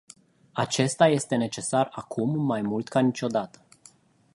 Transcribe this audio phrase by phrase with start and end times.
[0.53, 3.65] Acesta este necesar acum mai mult ca niciodată.